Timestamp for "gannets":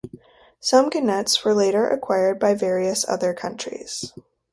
0.89-1.45